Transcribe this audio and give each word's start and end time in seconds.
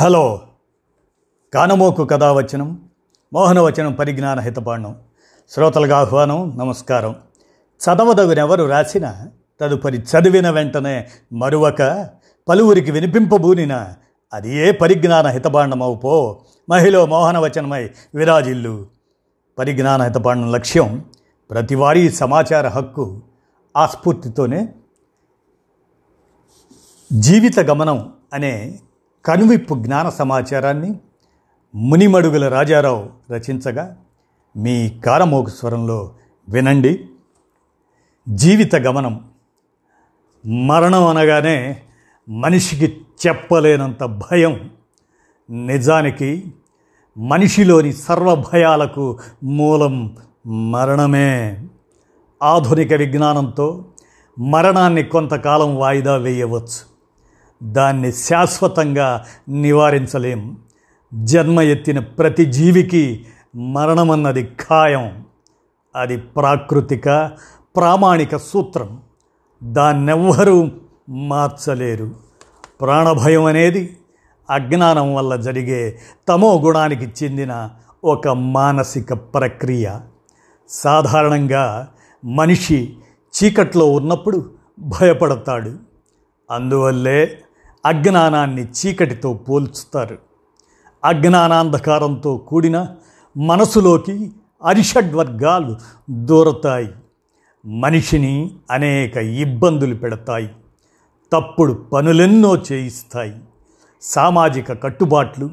Hello. 0.00 0.40
కానమోకు 1.54 2.04
కథావచనం 2.04 2.88
మోహనవచనం 3.32 3.92
పరిజ్ఞాన 3.92 4.40
హితపాండం. 4.40 4.96
శ్రోతలకు 5.50 5.92
ఆహ్వానం 5.92 6.58
నమస్కారం. 6.58 7.16
చదవదగునెవరు 7.84 8.64
రాసిన 8.64 9.26
తదుపరి 9.60 9.98
చదివిన 9.98 10.50
వెంటనే 10.50 11.08
మరువక 11.32 12.08
పలువురికి 12.48 12.90
వినిపింపబూనిన 12.90 13.94
అది 14.32 14.56
ఏ 14.56 14.70
పరిజ్ఞాన 14.70 15.26
హితబాండమవు 15.26 15.94
పో 15.94 16.40
మహిళ 16.70 17.04
మోహనవచనమై 17.04 17.90
విరాజిల్లు. 18.14 18.86
పరిజ్ఞాన 19.58 20.02
హితపాండం 20.02 20.52
లక్ష్యం 20.52 21.04
ప్రతివారీ 21.50 22.10
సమాచార 22.10 22.68
హక్కు 22.68 23.22
ఆస్ఫూర్తితోనే 23.76 24.74
జీవిత 27.12 27.60
గమనం 27.60 28.12
అనే 28.32 28.80
కనువిప్పు 29.26 29.74
జ్ఞాన 29.74 30.08
సమాచారాన్ని 30.08 30.98
మునిమడుగుల 31.74 32.48
రాజారావు 32.48 33.10
రచించగా 33.30 33.96
మీ 34.56 34.88
కారమోక 34.88 35.48
స్వరంలో 35.48 36.14
వినండి. 36.48 37.06
జీవిత 38.28 38.76
గమనం. 38.76 39.24
మరణం 40.66 41.06
అనగానే 41.06 41.82
మనిషికి 42.28 43.00
చెప్పలేనంత 43.26 44.04
భయం. 44.04 44.70
నిజానికి 45.50 46.44
మనిషిలోని 47.18 47.92
సర్వభయాలకు 47.92 49.18
మూలం 49.44 50.16
మరణమే. 50.46 51.64
ఆధునిక 52.42 52.92
విజ్ఞానంతో 52.92 53.84
మరణాన్ని 54.38 55.02
కొంతకాలం 55.02 55.76
వాయిదా 55.76 56.16
వేయవచ్చు. 56.16 56.93
దాన్ని 57.62 58.12
శాశ్వతంగా 58.12 59.24
నివారించలేం. 59.48 60.56
జన్మ 61.14 61.60
ఎత్తిన 61.60 61.98
ప్రతి 61.98 62.44
జీవికి 62.44 63.26
మరణమన్నది 63.56 64.44
ఖాయం. 64.44 65.24
అది 65.96 66.16
ప్రాకృతిక 66.16 67.30
ప్రామాణిక 67.76 68.36
సూత్రం. 68.36 69.02
దాన్నెవ్వరూ 69.62 70.70
మార్చలేరు. 71.08 72.10
ప్రాణభయం 72.80 73.44
అనేది 73.44 73.96
అజ్ఞానం 74.50 75.14
వల్ల 75.14 75.36
జరిగే 75.36 75.98
తమో 76.28 76.60
గుణానికి 76.60 77.24
చెందిన 77.24 77.70
ఒక 78.04 78.28
మానసిక 78.28 79.12
ప్రక్రియ. 79.12 79.90
సాధారణంగా 80.68 81.88
మనిషి 82.24 82.96
చీకట్లో 83.34 83.92
ఉన్నప్పుడు 83.92 84.50
భయపడతాడు. 84.78 85.93
అందువల్లే 86.50 87.42
అజ్ఞానాన్ని 87.86 88.64
చీకటితో 88.64 89.34
పోల్చుతారు. 89.34 90.18
అజ్ఞానాంధకారంతో 91.04 92.36
కూడిన 92.36 92.86
మనసులోకి 93.36 94.32
అరిషడ్వర్గాలు 94.64 95.76
దూరతాయి. 96.10 96.88
మనిషిని 97.66 98.54
అనేక 98.70 99.16
ఇబ్బందులు 99.16 99.94
పెడతాయి. 99.94 100.50
తప్పుడు 101.32 101.72
పనులెన్నో 101.72 102.56
చేయిస్తాయి. 102.56 103.34
సామాజిక 104.02 104.82
కట్టుబాట్లు 104.82 105.50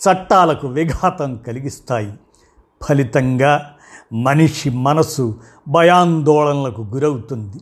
చట్టాలకు 0.00 0.68
విఘాతం 0.68 1.36
కలిగిస్తాయి. 1.36 2.12
ఫలితంగా 2.82 3.74
మనిషి 4.12 4.70
మనసు 4.70 5.40
భయాందోళనలకు 5.68 6.82
గురవుతుంది. 6.82 7.56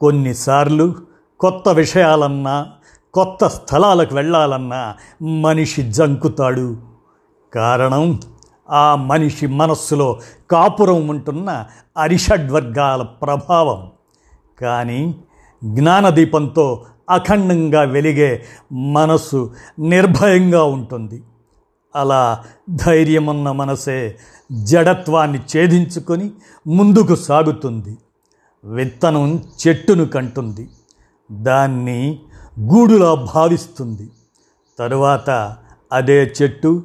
కొన్నిసార్లు 0.00 1.11
కొత్త 1.42 1.68
విషయాలన్నా 1.68 2.66
కొత్త 3.14 3.46
స్థలాలకు 3.46 4.14
వెళ్ళాలన్నా 4.14 4.94
మనిషి 5.40 5.92
జంకుతాడు. 5.92 6.76
కారణం 7.54 8.20
ఆ 8.70 8.94
మనిషి 8.94 9.46
మనస్సులో 9.46 10.20
కాపురం 10.50 11.08
ఉంటున్న 11.08 11.64
అరిషడ్వర్గాల 11.96 13.02
ప్రభావం. 13.02 13.90
కానీ 14.60 15.14
జ్ఞానదీపంతో 15.64 16.84
అఖండంగా 17.10 17.80
వెలిగే 17.80 18.44
మనసు 18.72 19.54
నిర్భయంగా 19.78 20.64
ఉంటుంది. 20.64 21.22
అలా 21.96 22.44
ధైర్యమున్న 22.70 23.52
మనసే 23.52 24.18
జడత్వాన్ని 24.52 25.38
ఛేదించుకొని 25.38 26.30
ముందుకు 26.66 27.14
సాగుతుంది. 27.14 27.98
విత్తనం 28.64 29.42
చెట్టును 29.68 30.04
కంటుంది. 30.04 30.68
దాన్ని 31.32 32.20
గూడులా 32.60 33.14
భావిస్తుంది. 33.14 34.10
తరువాత 34.78 35.56
అదే 35.92 36.34
చెట్టు 36.42 36.82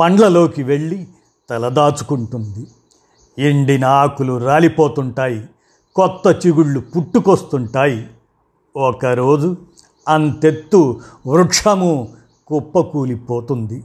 పండ్లలోకి 0.00 0.62
వెళ్ళి 0.62 1.08
తలదాచుకుంటుంది 1.50 2.66
ఎండిన 3.38 3.84
ఆకులు 3.84 4.38
రాలిపోతుంటాయి. 4.38 5.48
కొత్త 5.94 6.46
చిగుళ్ళు 6.46 6.80
పుట్టుకొస్తుంటాయి. 6.80 8.06
ఒకరోజు 8.76 9.56
అంతెత్తు 10.08 11.00
వృక్షము 11.26 12.08
కుప్పకూలిపోతుంది. 12.46 13.84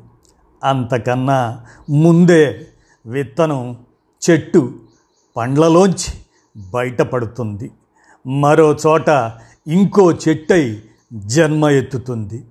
అంతకన్నా 0.63 1.65
ముందే 1.89 2.67
విత్తనం 3.05 3.77
చెట్టు 4.29 4.73
పండ్లలోంచి 5.37 6.13
బయటపడుతుంది. 6.73 7.71
మరో 8.27 8.77
చోట 8.87 9.09
ఇంకో 9.69 10.11
చెట్టై 10.11 10.81
జన్మ 11.13 11.65
ఎత్తుతుంది. 11.69 12.43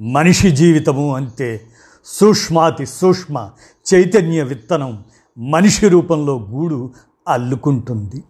మనిషి 0.00 0.50
జీవితము 0.50 1.14
అంతే 1.14 1.60
సూక్ష్మాతి 2.04 2.86
సూక్ష్మ 2.86 3.50
చైతన్య 3.94 4.42
విత్తనం 4.42 5.04
మనిషి 5.38 5.88
రూపంలో 5.88 6.38
గూడు 6.50 6.92
అల్లుకుంటుంది. 7.28 8.24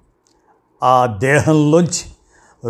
ఆ 0.83 1.07
దేహంలోంచి 1.07 2.05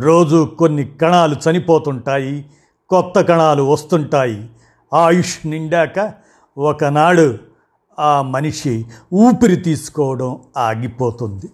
రోజు 0.00 0.56
కొన్ని 0.58 0.84
కణాలు 0.84 1.36
చనిపోతుంటాయి 1.50 2.46
కొత్త 2.88 3.20
కణాలు 3.20 3.62
వస్తుంటాయి. 3.62 4.50
ఆయుష్ 4.94 5.46
నిండాక 5.46 6.12
ఒకనాడు 6.58 7.38
ఆ 7.98 8.22
మనిషి 8.22 8.84
ఊపిరి 9.12 9.56
తీసుకోవడం 9.56 10.38
ఆగిపోతుంది. 10.56 11.46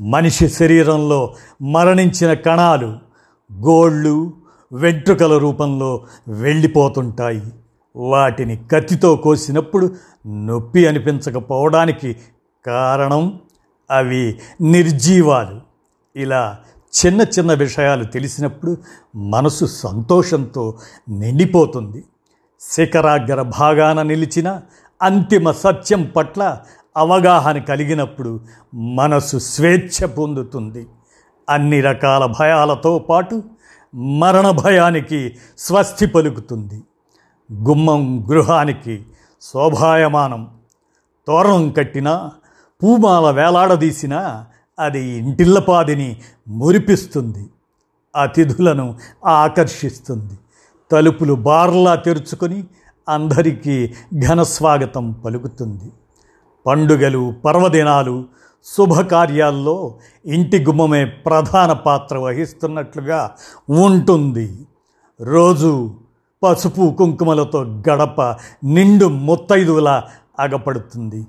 మనిషి 0.00 0.48
శరీరంలో 0.48 1.34
మరణించిన 1.62 2.32
కణాలు 2.34 3.07
గోళ్ళు 3.52 4.32
వెంట్రుకల 4.72 5.38
రూపంలో 5.38 6.04
వెళ్ళిపోతుంటాయి. 6.28 7.42
వాటిని 7.96 8.56
కత్తితో 8.56 9.16
కోసినప్పుడు 9.16 9.94
నొప్పి 10.26 10.86
అనిపించకపోవడానికి 10.86 12.16
కారణం 12.66 13.40
అవి 13.90 14.38
నిర్జీవాలు. 14.60 15.60
ఇలా 16.16 16.58
చిన్న 17.06 17.22
చిన్న 17.22 17.54
విషయాలు 17.54 18.04
తెలిసినప్పుడు 18.04 18.76
మనసు 19.16 19.64
సంతోషంతో 19.64 20.78
నిండిపోతుంది. 21.08 22.04
శిఖరాగ్ర 22.60 23.42
భాగాన 23.42 24.02
నిలిచిన 24.02 24.60
అంతిమ 25.02 25.50
సత్యం 25.50 26.12
పట్ల 26.16 26.58
అవగాహన 26.96 27.58
కలిగినప్పుడు 27.58 28.40
మనసు 28.74 29.38
స్వేచ్ఛ 29.38 30.06
పొందుతుంది. 30.06 30.86
అన్ని 31.48 31.80
రకాల 31.80 32.26
భయాలతో 32.26 32.98
పాటు 32.98 33.42
మరణ 33.94 34.50
భయానికి 34.50 35.36
స్వస్తి 35.58 36.06
పలుకుతుంది. 36.06 36.82
గుమ్మం 37.52 38.26
గృహానికి 38.30 39.06
శోభాయమానం. 39.42 40.48
తోరణం 41.26 41.70
కట్టినా 41.70 42.32
పూమాల 42.82 43.30
వేలాడదీసినా 43.30 44.46
అది 44.78 45.08
ఇంటిల్లపాదిని 45.08 46.20
మురిపిస్తుంది. 46.48 47.46
అతిథులను 48.16 48.96
ఆకర్షిస్తుంది. 49.26 50.38
తలుపులు 50.92 51.34
బార్లా 51.34 51.94
తెరుచుకొని 51.94 52.64
అందరికీ 53.08 53.94
ఘనస్వాగతం 54.26 55.12
పలుకుతుంది. 55.12 55.92
పండుగలు 56.66 57.34
పర్వదినాలు 57.44 58.24
శుభకార్యాల్లో 58.64 59.98
ఇంటి 60.26 60.64
గుమ్మమే 60.64 61.04
ప్రధాన 61.04 61.72
పాత్ర 61.72 62.18
వహిస్తున్నట్లుగా 62.18 63.30
ఉంటుంది. 63.70 64.66
రోజు 65.20 65.94
పసుపు 66.42 66.94
కుంకుమలతో 66.98 67.64
గడప 67.64 68.22
నిండు 68.64 69.04
ముత్తైదువులా 69.04 70.04
అగపడుతుంది 70.38 71.26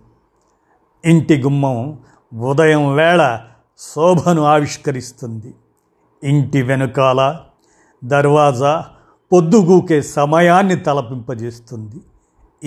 ఇంటి 1.05 1.41
గుమ్మం 1.41 1.99
ఉదయం 2.33 2.95
వేళ 2.95 3.41
శోభను 3.77 4.41
ఆవిష్కరిస్తుంది. 4.41 5.53
ఇంటి 6.23 6.61
వెనుకాల 6.61 7.39
దర్వాజా 8.03 8.85
పొద్దుగూకే 9.33 10.01
సమయాన్ని 10.01 10.75
తలపింపజేస్తుంది. 10.75 11.99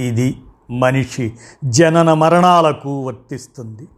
ఇది 0.08 0.38
మనిషి 0.70 1.32
జనన 1.64 2.12
మరణాలకు 2.12 3.02
వర్తిస్తుంది. 3.02 3.88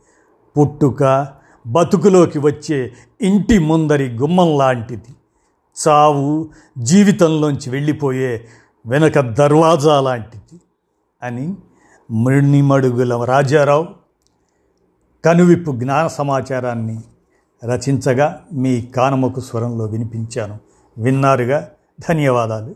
పుట్టుక 0.59 1.29
బతుకులోకి 1.67 2.39
వచ్చే 2.39 2.93
ఇంటి 3.23 3.59
ముందరి 3.59 4.17
గుమ్మం 4.17 4.59
లాంటిది. 4.59 5.15
చావు 5.89 6.49
జీవితంలోంచి 6.79 7.71
వెళ్ళిపోయే 7.71 8.49
వెనక 8.87 9.21
దర్వాజా 9.21 10.01
లాంటిది 10.01 10.61
అని 11.23 11.55
మణిమడుగుల 12.11 13.25
రాజారావు 13.25 13.87
కనువిప్పు 15.25 15.73
జ్ఞాన 15.73 16.07
సమాచారాన్ని 16.07 17.01
రచించగా 17.65 18.45
మీ 18.53 18.83
కానమకు 18.83 19.41
స్వరంలో 19.41 19.85
వినిపించాను. 19.85 20.59
విన్నారుగా? 20.99 21.69
ధన్యవాదాలు. 22.09 22.73